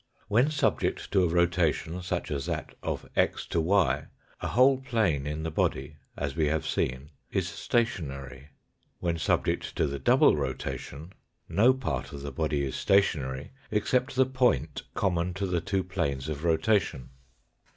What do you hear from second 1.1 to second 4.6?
to a rotation such a* that of x to y, a